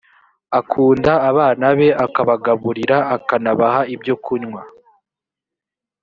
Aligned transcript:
akunda 0.59 1.13
abana 1.29 1.65
be 1.77 1.89
akabagaburira 2.05 2.97
akanabaha 3.15 3.81
ibyo 3.95 4.15
kunywa 4.23 4.61